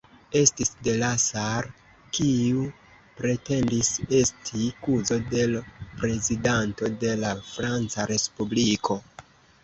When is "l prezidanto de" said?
5.51-7.11